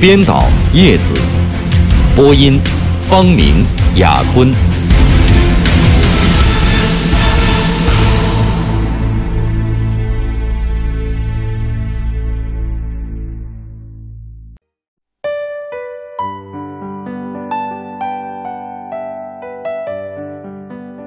[0.00, 1.12] 编导叶子，
[2.14, 2.60] 播音
[3.02, 4.52] 方明、雅坤。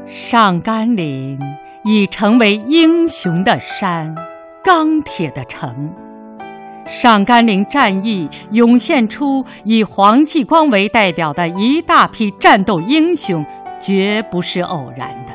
[0.05, 1.39] 上甘岭
[1.85, 4.13] 已成为英雄的山，
[4.61, 6.00] 钢铁的城。
[6.87, 13.45] 上甘岭战役涌现出以黄继光为代表的一大批战斗英雄，
[13.79, 15.29] 绝不是偶然的。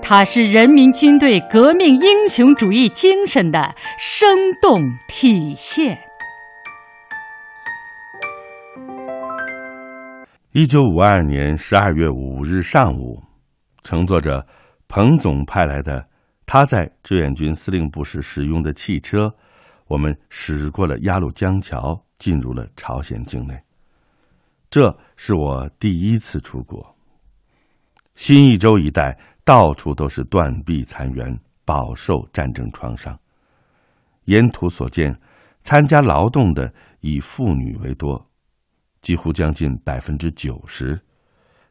[0.00, 5.98] 它是人民军队革命英雄主义精神的生动体现。
[10.52, 13.22] 一九五二年十二月五日上午，
[13.84, 14.46] 乘坐着
[14.88, 16.06] 彭总派来的
[16.44, 19.32] 他在志愿军司令部时使用的汽车。
[19.90, 23.60] 我们驶过了鸭绿江桥，进入了朝鲜境内。
[24.70, 26.96] 这是我第一次出国。
[28.14, 33.18] 新义州一带到处都是断壁残垣，饱受战争创伤。
[34.26, 35.12] 沿途所见，
[35.64, 38.24] 参加劳动的以妇女为多，
[39.02, 40.96] 几乎将近百分之九十。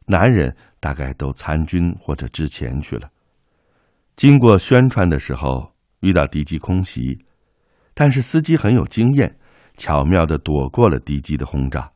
[0.08, 3.10] 男人大概都参军或者之前去了。
[4.18, 7.18] 经过宣传的时候，遇到敌机空袭。
[8.00, 9.36] 但是司机很有经验，
[9.76, 11.92] 巧妙地躲过了敌机的轰炸。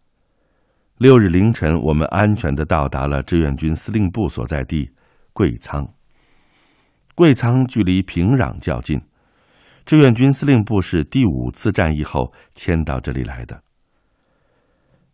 [0.98, 4.92] 六日凌晨，我们安全地到达了志愿军司令部所在地
[5.32, 5.88] 贵仓。
[7.16, 9.00] 贵仓距离平壤较近，
[9.86, 13.64] 志愿军司令部是第五次战役后迁到这里来的。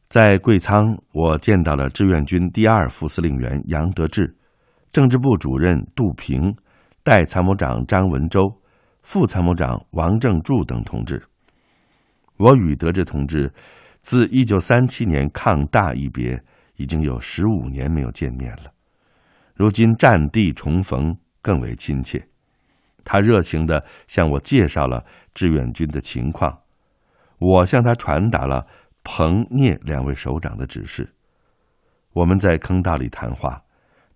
[0.07, 4.35] 在贵仓，我见到了志愿军第二副司令员杨德志、
[4.91, 6.55] 政治部主任杜平、
[7.03, 8.58] 代参谋长张文洲。
[9.09, 11.19] 副参谋长王正柱等同志，
[12.37, 13.51] 我与德志同志
[14.01, 16.39] 自一九三七年抗大一别，
[16.75, 18.71] 已经有十五年没有见面了。
[19.55, 22.23] 如今战地重逢，更为亲切。
[23.03, 25.03] 他热情地向我介绍了
[25.33, 26.59] 志愿军的情况，
[27.39, 28.67] 我向他传达了
[29.03, 31.15] 彭聂两位首长的指示。
[32.13, 33.63] 我们在坑道里谈话，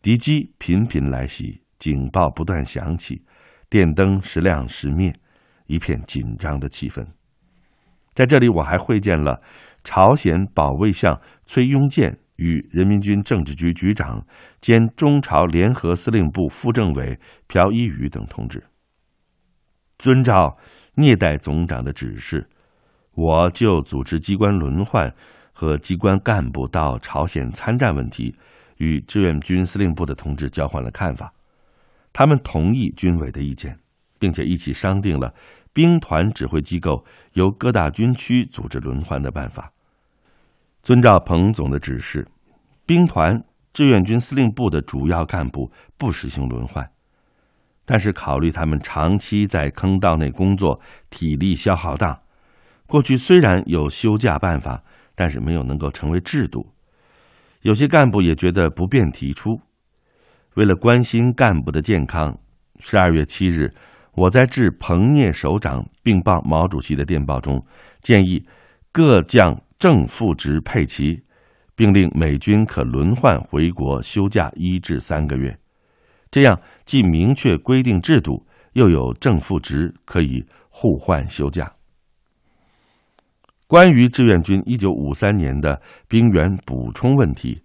[0.04, 3.25] 敌机频频来袭，警报不断响起。
[3.74, 5.12] 电灯时亮时灭，
[5.66, 7.04] 一片紧张的气氛。
[8.14, 9.42] 在这里，我还会见了
[9.84, 14.24] 朝鲜保卫相崔庸健与人民军政治局局长
[14.62, 18.64] 兼中朝联合司令部副政委朴一宇等同志。
[19.98, 20.56] 遵照
[20.94, 22.48] 聂代总长的指示，
[23.16, 25.12] 我就组织机关轮换
[25.52, 28.36] 和机关干部到朝鲜参战问题，
[28.78, 31.34] 与志愿军司令部的同志交换了看法。
[32.13, 33.78] 他们同意军委的意见，
[34.19, 35.34] 并且一起商定了
[35.74, 37.03] 兵团指挥机构
[37.34, 39.74] 由各大军区组织轮换的办法。
[40.84, 42.28] 遵照彭总的指示，
[42.85, 43.44] 兵团
[43.74, 46.88] 志愿军司令部的主要干部不实行轮换，
[47.85, 52.22] 但是考虑他们长期在坑道内工作，体力消耗大，
[52.85, 54.84] 过去虽然有休假办法，
[55.16, 56.68] 但是没有能够成为制度。
[57.62, 59.59] 有些干部也觉得不便提出。
[60.56, 62.38] 为了关心干部的健康，
[62.80, 63.74] 十二月七日，
[64.14, 67.64] 我在致彭聂首长并报毛主席的电报中，
[68.02, 68.46] 建议
[68.92, 71.24] 各将正副职配齐，
[71.75, 75.58] 并令美军可轮换回国休假一至三个月。
[76.30, 81.72] 这样既明确规定制度，又有正副职可以互换休假。
[83.66, 87.60] 关于志愿军一九五三年的兵员补充问题。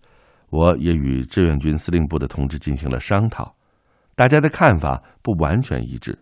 [0.50, 3.54] 我也与志愿军司令部的同志进行了商讨，
[4.14, 6.18] 大家的看法不完全一致。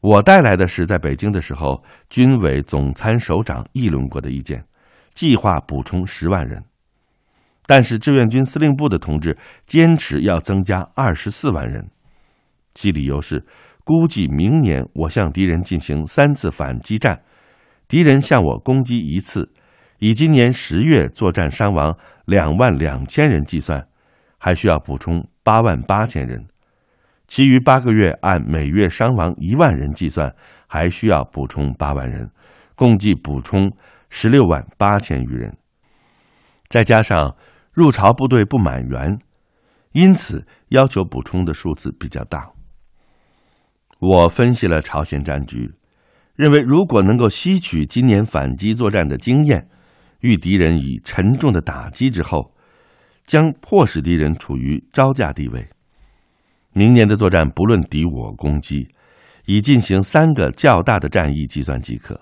[0.00, 4.64] 我带来的是在北京的时候，军委总参首长议论过的意见，
[5.14, 6.64] 计划补充十万人，
[7.66, 9.36] 但是志愿军司令部的同志
[9.66, 11.90] 坚持要增加二十四万人，
[12.74, 13.44] 其理由是
[13.84, 17.22] 估计明年我向敌人进行三次反击战，
[17.88, 19.52] 敌人向我攻击一次。
[19.98, 21.96] 以今年十月作战伤亡
[22.26, 23.88] 两万两千人计算，
[24.36, 26.40] 还需要补充八万八千人；
[27.26, 30.34] 其余八个月按每月伤亡一万人计算，
[30.66, 32.30] 还需要补充八万人，
[32.74, 33.72] 共计补充
[34.10, 35.56] 十六万八千余人，
[36.68, 37.36] 再加上
[37.72, 39.18] 入朝部队不满员，
[39.92, 42.50] 因此要求补充的数字比较大。
[43.98, 45.72] 我分析了朝鲜战局，
[46.34, 49.68] 认为如果能够吸取今年反击作战的经验，
[50.20, 52.54] 遇敌人以沉重的打击之后，
[53.24, 55.68] 将迫使敌人处于招架地位。
[56.72, 58.88] 明年的作战不论敌我攻击，
[59.46, 62.20] 以进行三个较大的战役计算即可。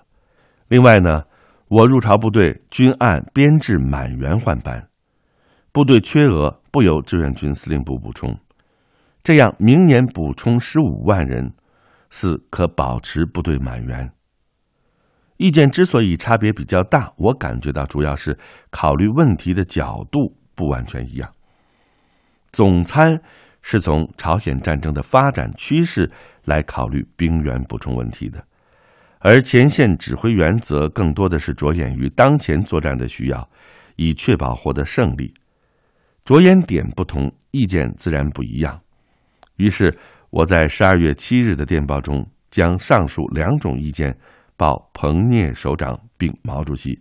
[0.67, 1.23] 另外呢，
[1.67, 4.87] 我入朝部队均按编制满员换班，
[5.71, 8.37] 部队缺额不由志愿军司令部补充，
[9.23, 11.53] 这样明年补充十五万人。
[12.11, 14.09] 四可保持部队满员。
[15.37, 18.37] 意见之所以差别比较大，我感觉到主要是
[18.69, 21.29] 考虑问题的角度不完全一样。
[22.51, 23.19] 总参
[23.61, 26.09] 是从朝鲜战争的发展趋势
[26.45, 28.43] 来考虑兵员补充问题的，
[29.19, 33.49] 而前线指挥员则更多的是着眼于当前作战的需要，
[33.95, 35.33] 以确保获得胜利。
[36.23, 38.81] 着眼点不同，意见自然不一样。
[39.57, 39.97] 于是。
[40.31, 44.13] 我在十二月七日的电报中，将上述两种意见
[44.57, 46.99] 报彭聂首长并毛主席，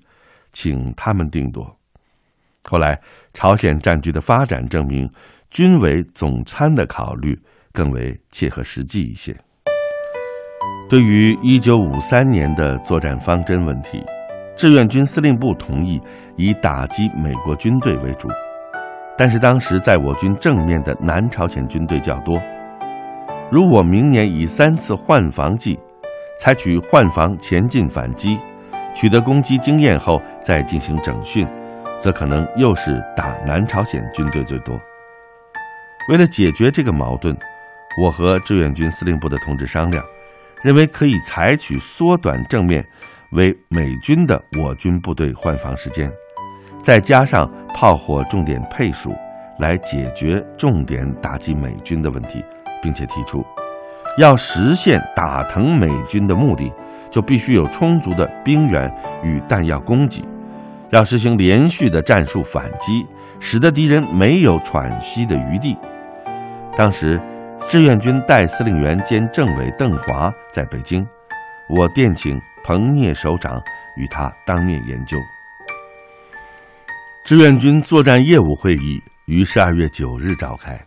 [0.53, 1.65] 请他们定夺。
[2.65, 2.99] 后来，
[3.33, 5.09] 朝鲜战局的发展证明，
[5.51, 7.39] 军委总参的考虑
[7.73, 9.37] 更为切合实际一些。
[10.89, 14.03] 对于一九五三年的作战方针问题，
[14.57, 16.00] 志愿军司令部同意
[16.37, 18.29] 以打击美国军队为主，
[19.17, 22.41] 但是当时在我军正面的南朝鲜军队较多。
[23.50, 25.79] 如果明年以三次换防计，
[26.39, 28.39] 采取换防前进反击，
[28.95, 31.47] 取得攻击经验后再进行整训，
[31.99, 34.79] 则可能又是打南朝鲜军队最多。
[36.11, 37.37] 为了解决这个矛盾，
[38.05, 40.05] 我和志愿军司令部的同志商量，
[40.63, 42.85] 认为可以采取缩短正面
[43.33, 46.11] 为美军的我军部队换防时间，
[46.83, 49.15] 再加上炮火重点配属，
[49.59, 52.45] 来解决重点打击美军的问题。
[52.83, 53.43] 并且提出，
[54.19, 56.72] 要实现打疼美军的目的，
[57.11, 60.25] 就必须有充足的兵员与弹药供给，
[60.90, 63.06] 要实行连续的战术反击，
[63.40, 65.76] 使得敌人没有喘息的余地。
[66.76, 67.20] 当时，
[67.69, 71.05] 志愿军代司令员兼政委邓华在北京，
[71.69, 73.61] 我电请彭聂首长
[73.96, 75.16] 与他当面研究。
[77.25, 80.78] 志愿军作战业务会议于十二月九日召开。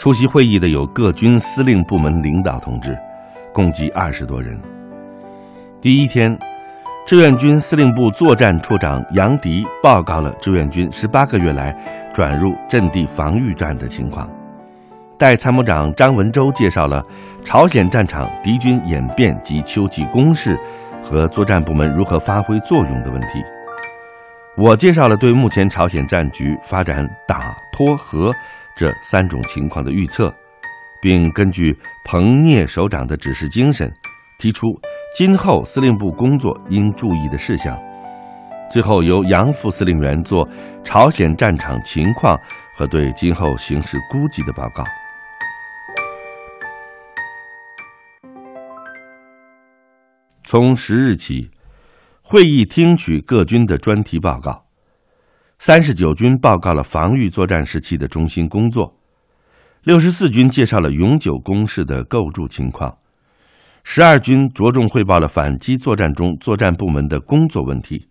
[0.00, 2.98] 出席会议的有各军司令部门领导同志，
[3.52, 4.58] 共计二十多人。
[5.78, 6.34] 第一天，
[7.06, 11.76] 志愿军司令部作战处长杨迪报告了志愿军十八个月来
[12.14, 14.26] 转入阵地防御战的情况。
[15.18, 17.04] 代参谋长张文周介绍了
[17.44, 20.58] 朝鲜战场敌军演变及秋季攻势
[21.02, 23.44] 和作战部门如何发挥作用的问题。
[24.56, 28.32] 我介绍了对目前朝鲜战局发展打拖和。
[28.80, 30.34] 这三种情况的预测，
[31.02, 33.92] 并根据彭聂首长的指示精神，
[34.38, 34.68] 提出
[35.14, 37.78] 今后司令部工作应注意的事项。
[38.70, 40.48] 最后由杨副司令员做
[40.82, 42.34] 朝鲜战场情况
[42.74, 44.82] 和对今后形势估计的报告。
[50.44, 51.50] 从十日起，
[52.22, 54.69] 会议听取各军的专题报告。
[55.62, 58.96] 三十九军报告了防御作战时期的中心工作，
[59.82, 62.96] 六十四军介绍了永久工事的构筑情况，
[63.84, 68.08] 十二军着重汇报了反击作战中作战部门的工作问题，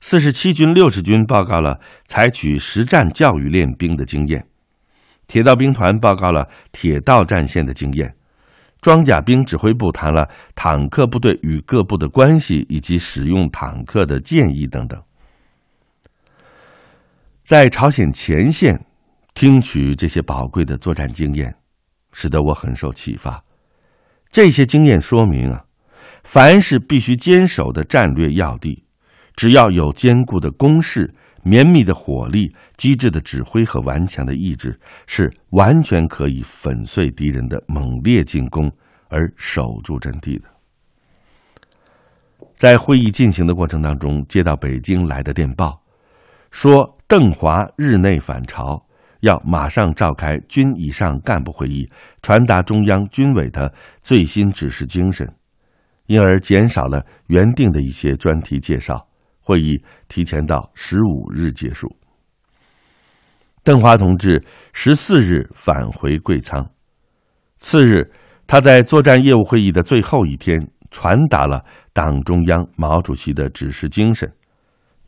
[0.00, 4.46] 四十七军、六十军报告了采取实战教育练兵的经验，
[5.26, 8.14] 铁道兵团报告了铁道战线的经验，
[8.82, 15.02] 装甲兵指挥部谈了坦克部队与各部的关系以及使用坦克的建议等等。
[17.42, 18.86] 在朝鲜前线
[19.34, 21.54] 听取这些宝贵的作战经验，
[22.12, 23.42] 使得我很受启发。
[24.30, 25.64] 这些经验说明啊，
[26.22, 28.84] 凡是必须坚守的战略要地，
[29.34, 38.70] 只要有坚固的攻势、绵密的火力、机智的指挥和顽强的意志，是完全可以粉碎敌人的猛烈进攻
[39.08, 40.48] 而守住阵地的。
[42.56, 45.81] 在会议进行的过程当中，接到北京来的电报，
[46.52, 46.96] 说。
[47.08, 48.82] 邓华日内返朝，
[49.20, 51.86] 要马上召开军以上干部会议，
[52.22, 55.30] 传达中央军委的最新指示精神，
[56.06, 59.06] 因而减少了原定的一些专题介绍，
[59.40, 59.78] 会议
[60.08, 61.94] 提前到十五日结束。
[63.62, 64.42] 邓华同志
[64.72, 66.66] 十四日返回贵仓，
[67.58, 68.10] 次日，
[68.46, 74.32] 他在作战业务会议的最后一天传达了党中央毛主席的指示精神。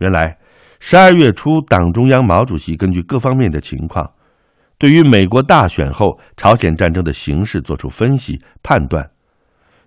[0.00, 0.36] 原来，
[0.80, 4.12] 十二月初，党中央毛主席根据各方面的情况，
[4.78, 9.10] 对于美国大选后朝鲜战争的形势作出分析判断，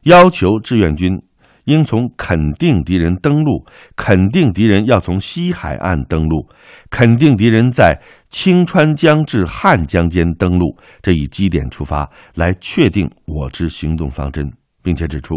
[0.04, 1.22] 要求志愿军
[1.66, 3.66] 应从肯定敌人登陆、
[3.96, 6.48] 肯定敌人要从西海岸登陆、
[6.90, 14.50] 肯定敌人在清川江至汉江间登陆这一基点出发，来确定我之行动方针，
[14.82, 15.36] 并且指出，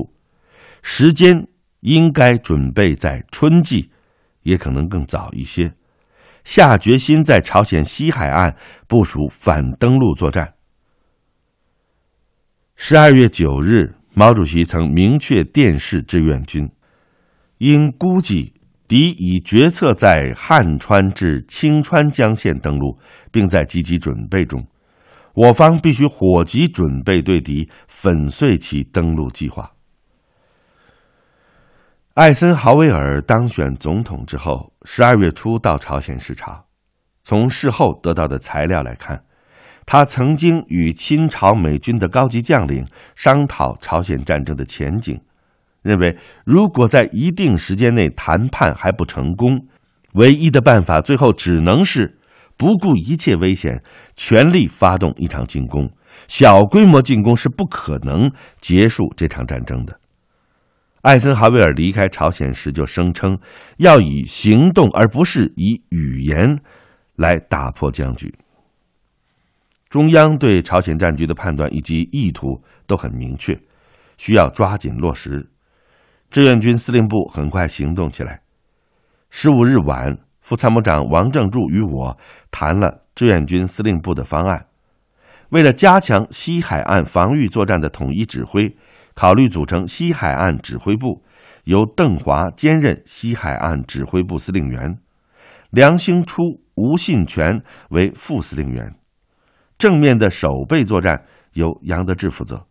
[0.82, 1.36] 时间
[1.80, 3.90] 应该准备在春季。
[4.42, 5.74] 也可能更早一些，
[6.44, 8.56] 下决心在朝鲜西海岸
[8.88, 10.54] 部署反登陆作战。
[12.76, 16.70] 十二月九日，毛主席曾明确电示志愿军：
[17.58, 18.54] 因估计
[18.88, 22.98] 敌已决策在汉川至清川江线登陆，
[23.30, 24.66] 并在积极准备中，
[25.34, 29.70] 我方必须火急准备对敌粉碎其登陆计划。
[32.14, 36.64] 艾森豪威尔当选总统之后，十二月初到朝鲜视察。
[37.22, 39.22] 从事后得到的材料来看，
[39.86, 45.20] 他曾经与清朝美军的高级将领商讨朝鲜战争的前景，
[45.82, 49.68] 认为如果在一定时间内谈判还不成功，
[50.14, 52.18] 唯一的办法最后只能是
[52.56, 53.84] 不顾一切危险，
[54.16, 55.88] 全力发动一场进攻。
[56.26, 59.99] 小规模进攻是不可能结束这场战争的。
[61.02, 63.38] 艾森豪威尔离开朝鲜时就声称，
[63.78, 66.60] 要以行动而不是以语言
[67.16, 68.34] 来打破僵局。
[69.88, 73.58] 中央对朝鲜战局的判断以及意图都很明确，
[74.18, 75.48] 需要抓紧落实。
[76.30, 78.42] 志愿军司令部很快行动起来。
[79.30, 82.18] 十五日晚，副参谋长王正柱与我
[82.50, 84.66] 谈了志愿军司令部的方案。
[85.48, 88.76] 为了加强西海岸防御作战的统一指挥。
[89.14, 91.22] 考虑组成西海岸指挥部，
[91.64, 94.98] 由邓华兼任西海岸指挥部司令员，
[95.70, 96.42] 梁兴初、
[96.74, 98.94] 吴信全为副司令员。
[99.76, 101.24] 正面的守备作战
[101.54, 102.66] 由杨得志负责。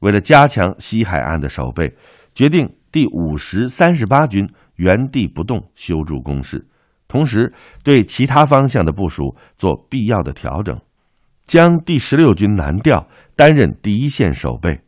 [0.00, 1.94] 为了加强西海岸的守备，
[2.34, 6.66] 决定第五十三十八军原地不动修筑工事，
[7.06, 7.52] 同时
[7.82, 10.80] 对其他方向的部署做必要的调整，
[11.44, 14.80] 将第十六军南调，担任第一线守备。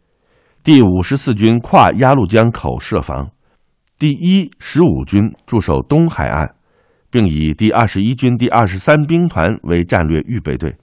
[0.65, 3.29] 第五十四军跨鸭绿江口设防，
[3.99, 6.55] 第一十五军驻守东海岸，
[7.11, 10.77] 并以第二十一军第二十三兵团为战略预备队。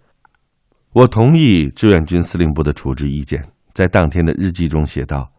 [0.91, 5.31] 我同意志愿军司令部的处置意见，在当天的日记中写道：“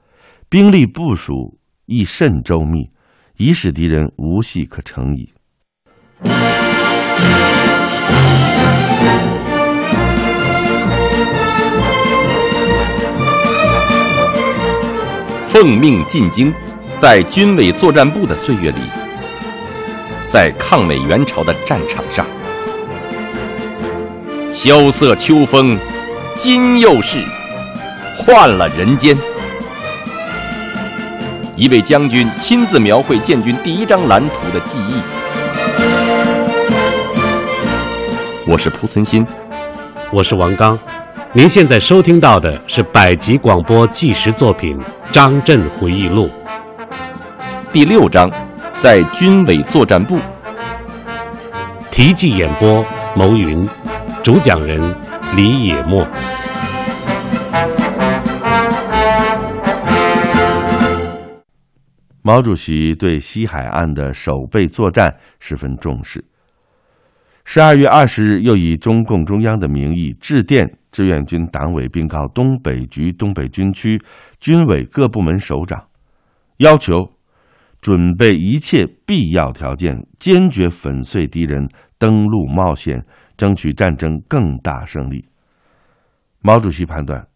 [0.49, 2.89] 兵力部署亦甚周密，
[3.37, 5.35] 已使敌人无隙可乘矣。”
[15.51, 16.55] 奉命进京，
[16.95, 18.77] 在军委作战部的岁月里，
[20.29, 22.25] 在抗美援朝的战场上，
[24.53, 25.77] 萧瑟秋风，
[26.37, 27.19] 今又是
[28.17, 29.19] 换了人间。
[31.57, 35.03] 一位将军亲自描绘建军第一张蓝图的记忆。
[38.47, 39.27] 我是蒲存昕，
[40.13, 40.79] 我是王刚。
[41.33, 44.77] 您现在收听到的是百集广播纪实作品
[45.13, 46.29] 《张震回忆录》
[47.71, 48.29] 第六章，
[48.77, 50.19] 在军委作战部。
[51.89, 52.85] 题记演播：
[53.15, 53.65] 牟云，
[54.25, 54.81] 主讲人
[55.37, 56.05] 李野墨。
[62.23, 66.25] 毛主席对西海岸的守备作战十分重视。
[67.45, 74.01] 十二月二十日，又以中共中央的名义致电志愿军党委，并告东北局、东北军区
[74.39, 75.87] 军委各部门首长，
[76.59, 77.13] 要求
[77.81, 81.69] 准备一切必要条件，坚决粉碎敌人
[81.99, 83.05] 登陆冒险，
[83.37, 85.27] 争取战争更大胜利。
[86.41, 87.27] 毛主席判断，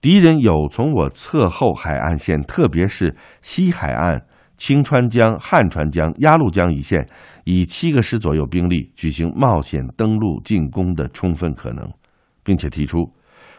[0.00, 4.26] 敌人有从我侧后海岸线，特别是西海岸。
[4.56, 7.08] 清川江、汉川江、鸭绿江一线，
[7.44, 11.90] 以七个师左右兵力举行冒险登陆进攻的充分可能，
[12.50, 13.08] 并且提出，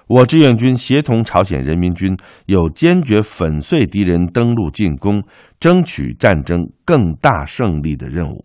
[0.08, 2.14] 我志愿军协同朝鲜人民军
[2.48, 5.24] 有坚决粉碎敌人登陆进攻、
[5.62, 8.44] 争取战争更大胜利的任务。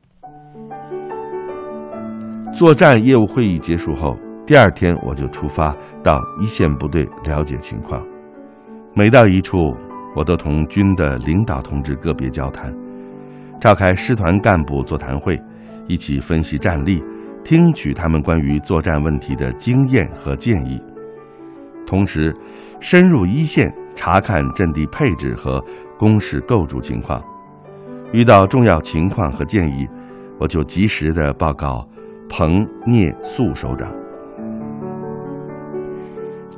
[2.54, 8.00] 作战业务会议结束后，第二天我就出发到一线部队了解情况，
[8.94, 9.74] 每到一处。
[10.14, 12.72] 我都同军的领导同志个别交谈，
[13.60, 15.36] 召开师团干部座谈会，
[15.88, 17.02] 一起分析战例，
[17.46, 20.82] 听取他们关于作战问题的经验和建议。
[21.86, 22.34] 同时，
[22.80, 25.64] 深入一线查看阵地配置和
[25.96, 27.22] 工事构筑情况。
[28.12, 29.86] 遇到重要情况和建议，
[30.40, 31.88] 我就及时的报告
[32.28, 33.94] 彭聂肃首长。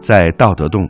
[0.00, 0.88] 在道德洞，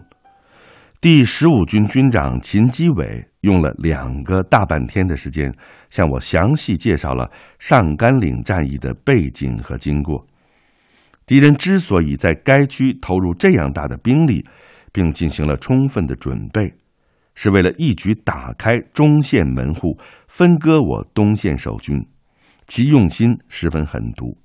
[1.00, 5.54] 第十五军军长秦基伟用了两个大半天的时间，
[5.90, 10.26] 向我详细介绍了上甘岭战役的背景和经过。
[11.24, 14.44] 敌人之所以在该区投入这样大的兵力，
[14.92, 16.74] 并进行了充分的准备，
[17.36, 22.04] 是为了一举打开中线门户，分割我东线守军，
[22.66, 24.36] 其用心十分狠毒。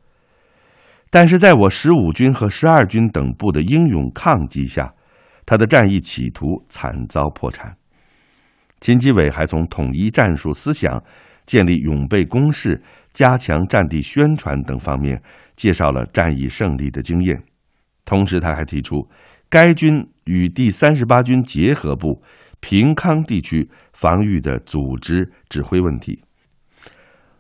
[1.10, 4.94] 但是，在我十五军和十二军等部的英勇抗击下，
[5.46, 7.76] 他的战役企图惨遭破产。
[8.80, 11.02] 秦基伟还从统一战术思想、
[11.46, 12.82] 建立勇备工事、
[13.12, 15.22] 加强战地宣传等方面
[15.56, 17.42] 介绍了战役胜利的经验。
[18.06, 19.08] 同时，他还提出
[19.50, 22.22] 该军与第三十八军结合部
[22.60, 26.22] 平康地区防御的组织指挥问题。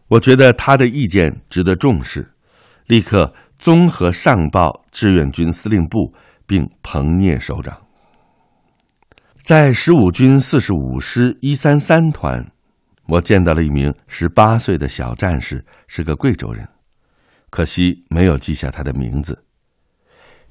[0.07, 2.33] 我觉得他的意见值得重视，
[2.87, 3.33] 立刻。
[3.59, 6.13] 综合上报志愿军司令部，
[6.45, 7.82] 并彭聂首长。
[9.43, 12.49] 在十五军四十五师一三三团，
[13.09, 16.65] 我见到了一名十八岁的小战士，是个贵州人，
[17.49, 19.43] 可惜没有记下他的名字。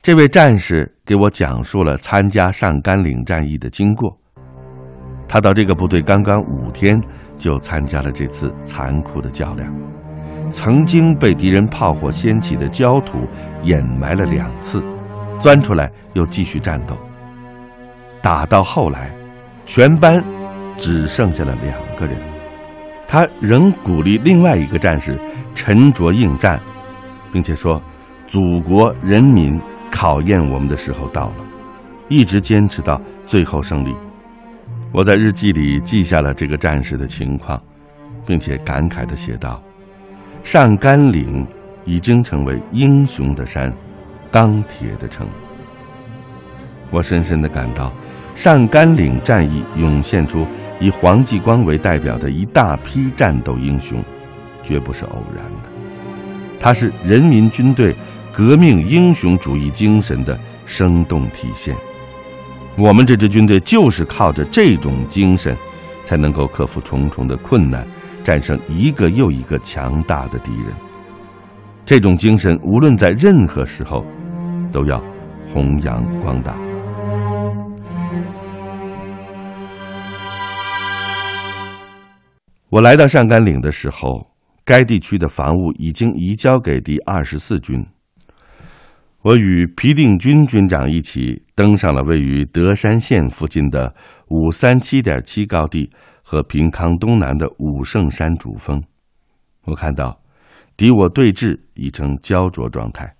[0.03, 4.15] 这位战士给我讲述了参加上甘岭战役的经过。
[5.27, 7.01] 他到这个部队刚刚五天，
[7.39, 9.75] 就参加了这次残酷的较量。
[10.53, 13.27] 曾经被敌人炮火掀起的焦土
[13.63, 14.83] 掩埋了两次，
[15.41, 16.95] 钻出来又继续战斗。
[18.23, 19.11] 打到后来，
[19.67, 20.23] 全班
[20.77, 22.17] 只剩下了两个人。
[23.07, 25.19] 他仍鼓励另外一个战士
[25.55, 26.59] 沉着应战，
[27.31, 27.83] 并且说
[28.27, 29.61] ：“祖国人民
[29.91, 31.35] 考验我们的时候到了。”
[32.09, 33.95] 一直坚持到最后胜利。
[34.93, 37.61] 我在日记里记下了这个战士的情况，
[38.25, 39.63] 并且感慨地写道。
[40.43, 41.47] 上甘岭
[41.85, 43.73] 已经成为英雄的山，
[44.31, 45.27] 钢铁的城。
[46.93, 47.93] 我深深的感到，
[48.35, 50.47] 上甘岭战役涌现出
[50.79, 54.01] 以黄继光为代表的一大批战斗英雄，
[54.63, 55.71] 绝不是偶然的。
[56.61, 57.97] 它是人民军队
[58.31, 61.75] 革命英雄主义精神的生动体现。
[62.77, 65.57] 我们这支军队就是靠着这种精神，
[66.05, 67.87] 才能够克服重重的困难。
[68.23, 70.73] 战胜一个又一个强大的敌人，
[71.85, 74.07] 这种精神无论在任何时候，
[74.71, 75.03] 都要
[75.53, 76.55] 弘扬光大。
[82.73, 84.33] 我来到上甘岭的时候，
[84.65, 87.85] 该地区的防务已经移交给第二十四军。
[89.21, 93.95] 我与皮定均军长一起登上了位于德山县附近的
[94.29, 95.91] 五三七点七高地。
[96.25, 98.81] 和平康东南的武圣山主峰，
[99.65, 100.23] 我看到
[100.77, 103.17] 敌我对峙已成焦灼状态，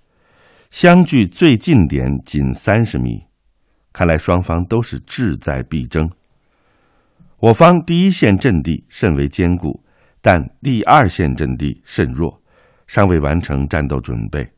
[0.71, 3.25] 相距最近点仅三十米，
[3.91, 6.09] 看来双方都是志在必争。
[7.43, 9.83] 我方第一线阵地甚为坚固，
[10.21, 12.41] 但第二线阵地甚弱，
[12.87, 14.49] 尚未完成战斗准备。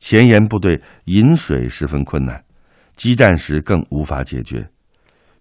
[0.00, 2.44] 前沿部队饮水十分困难，
[2.96, 4.68] 激战时更无法解决。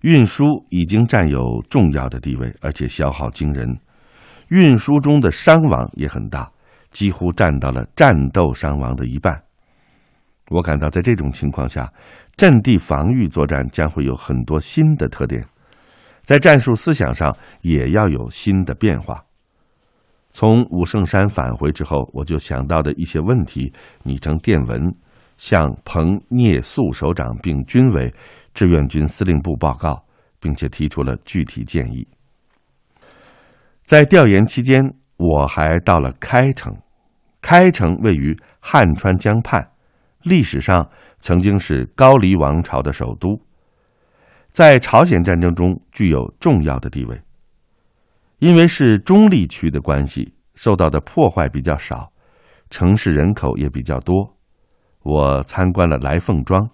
[0.02, 3.68] 运输已经占有重要的地位，而且消耗惊人。
[4.50, 6.52] 运输中的伤亡也很大，
[6.92, 9.42] 几乎占到了战斗伤亡的一半。
[10.50, 11.92] 我感到，在这种情况下，
[12.36, 15.44] 阵地防御作战将会有很多新的特点，
[16.30, 19.20] 在战术思想上也要有新的变化。
[20.32, 24.94] 从武圣山返回之后，我就想到的一些问题，拟成电文，
[25.38, 28.14] 向彭聂肃首长并军委。
[28.54, 30.06] 志愿军司令部报告，
[30.40, 32.08] 并且提出了具体建议。
[33.84, 34.84] 在调研期间，
[35.18, 36.72] 我还到了开城。
[37.42, 39.68] 开城位于汉川江畔，
[40.22, 40.88] 历史上
[41.20, 43.30] 曾经是高丽王朝的首都，
[44.60, 47.18] 在朝鲜战争中具有重要的地位。
[48.40, 52.12] 因为是中立区的关系，受到的破坏比较少，
[52.70, 54.36] 城市人口也比较多。
[55.04, 56.70] 我参观了来凤庄。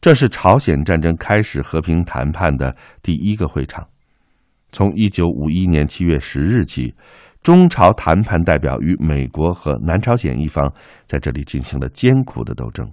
[0.00, 3.84] 这是朝鲜战争开始和平谈判的第一个会场。
[4.70, 6.94] 从一九五一年七月十日起，
[7.42, 10.72] 中朝谈判代表与美国和南朝鲜一方
[11.06, 12.88] 在这里进行了艰苦的斗争。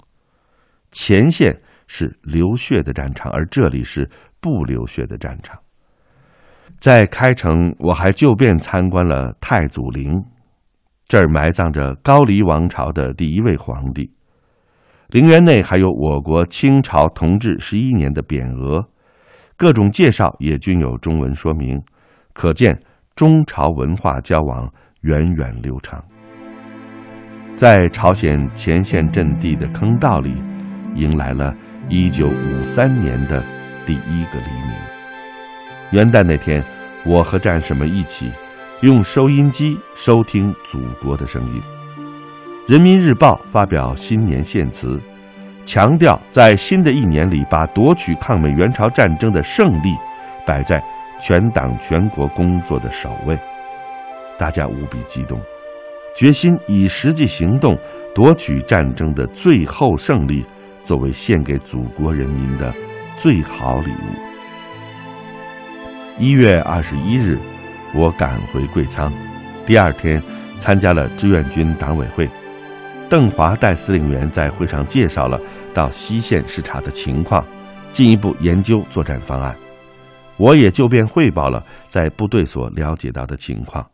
[0.92, 5.58] 前线是流血的战场，而这里是不流血的战场。
[6.78, 10.24] 在开城，我还就便参观了太祖陵，
[11.06, 14.12] 这儿埋葬着高丽王朝的第一位皇帝。
[15.08, 18.86] 陵园内还有我国清朝同治十一年的匾额，
[19.56, 21.82] 各种介绍也均有中文说明，
[22.34, 22.78] 可见
[23.16, 24.72] 中朝文化交往
[25.02, 26.04] 源远流长。
[27.56, 30.36] 在朝鲜前线阵地的坑道里，
[30.94, 31.56] 迎来了
[31.90, 33.42] 一九五三年的
[33.86, 34.72] 第一个黎明。
[35.92, 36.62] 元旦那天，
[37.06, 38.30] 我和战士们一起
[38.82, 41.62] 用收音机收听祖国的声音。
[42.72, 45.00] 《人民日报》发表新年献词，
[45.66, 49.96] 强调在新的一年里，把夺取抗美援朝战争的胜利
[50.46, 50.84] 摆在
[51.22, 53.40] 全党全国工作的首位。
[54.38, 55.40] 大家无比激动。
[56.14, 57.78] 决心以实际行动
[58.14, 60.44] 夺取战争的最后胜利，
[60.88, 62.74] 作为献给祖国人民的
[63.18, 64.16] 最好礼物。
[66.18, 67.38] 一月二十一日，
[67.94, 69.12] 我赶回贵仓，
[69.66, 70.24] 第二天
[70.58, 72.30] 参加了志愿军党委会。
[73.10, 75.38] 邓华代司令员在会上介绍了
[75.74, 77.46] 到西线视察的情况，
[77.92, 79.54] 进一步研究作战方案。
[80.38, 83.86] 我也就便汇报了在部队所了解到的情况。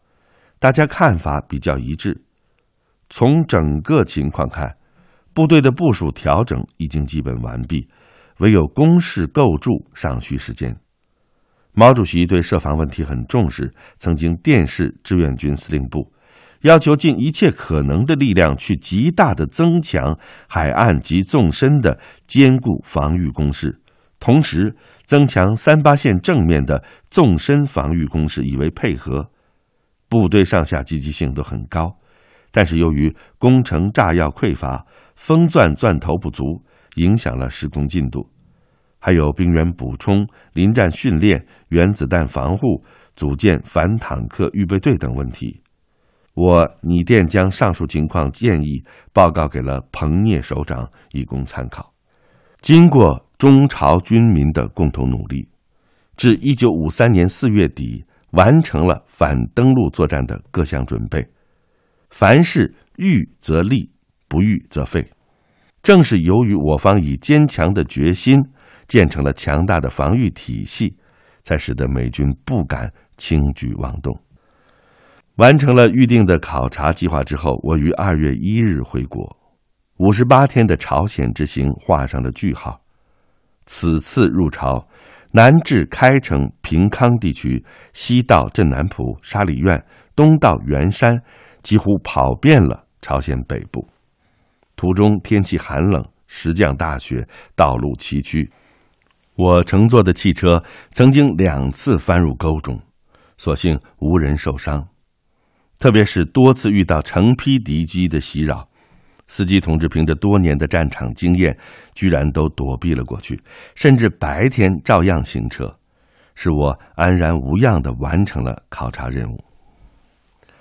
[0.60, 2.15] 大家看法比较一致。
[3.10, 4.71] 从整个情况看，
[5.34, 7.88] 部队的部署调整已经基本完毕，
[8.39, 10.78] 唯有工事构筑尚需时间。
[11.74, 16.13] 毛主席对设防问题很重视，曾经电示志愿军司令部，
[16.62, 20.17] 要求尽一切可能的力量去极大的增强
[20.48, 23.82] 海岸及纵深的坚固防御工事，
[24.19, 24.76] 同时
[25.08, 29.32] 增强三八线正面的纵深防御工事，以为配合。
[30.08, 31.98] 部队上下积极性都很高，
[32.54, 34.86] 但是由于工程炸药匮乏，
[35.16, 36.63] 封钻钻头不足，
[36.96, 38.30] 影响了施工进度。
[39.00, 42.84] 还有兵员补充、临战训练、原子弹防护、
[43.16, 45.62] 组建反坦克预备队等问题。
[46.36, 51.92] 我拟电将上述情况建议报告给了彭聂首长，以供参考。
[52.62, 55.50] 经过中朝军民的共同努力，
[56.16, 58.06] 至一九五三年四月底。
[58.34, 61.24] 完成了反登陆作战的各项准备，
[62.13, 63.89] 凡事预则立，
[64.28, 65.04] 不预则废。
[65.82, 68.39] 正是由于我方以坚强的决心
[68.88, 70.95] 建成了强大的防御体系，
[71.41, 74.15] 才使得美军不敢轻举妄动。
[75.38, 79.36] 完成了预定的考察计划之后，我于二月一日回国，
[79.97, 82.80] 五十八天的朝鲜之行画上了句号。
[83.65, 84.88] 此次入朝。
[85.36, 89.84] 南至开城平康地区，西到镇南浦、沙里院，
[90.15, 91.19] 东到元山，
[91.63, 93.88] 几乎跑遍了朝鲜北部。
[94.76, 98.47] 途中天气寒冷，时降大雪，道路崎岖。
[99.36, 102.80] 我乘坐的汽车曾经两次翻入沟中，
[103.38, 104.88] 所幸无人受伤。
[105.80, 108.67] 特别是多次遇到成批敌机的袭扰。
[109.28, 111.58] 司机同志凭着多年的战场经验，
[111.95, 113.41] 居然都躲避了过去，
[113.73, 115.76] 甚至白天照样行车，
[116.36, 119.43] 使我安然无恙地完成了考察任务。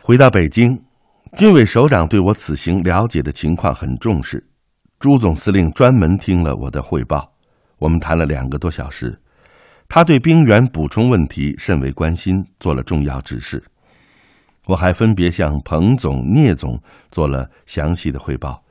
[0.00, 0.82] 回到北京，
[1.36, 4.46] 军委首长对我此行了解的情况很重视，
[4.98, 7.32] 朱总司令专门听了我的汇报，
[7.78, 9.18] 我们谈了两个多小时，
[9.88, 13.62] 他对兵员补充问题甚为关心，做了重要指示。
[14.66, 16.78] 我还分别向彭总、聂总
[17.10, 18.62] 做了详细的汇报。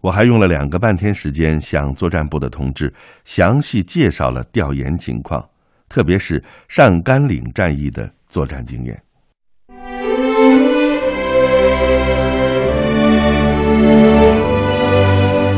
[0.00, 5.48] 我还用了两个半天时间向作战部的同志详细介绍了调研情况，
[5.88, 9.00] 特别是上甘岭战役的作战经验。